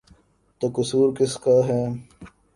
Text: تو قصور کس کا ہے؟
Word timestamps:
تو 0.61 0.65
قصور 0.75 1.07
کس 1.17 1.33
کا 1.43 1.57
ہے؟ 1.67 1.83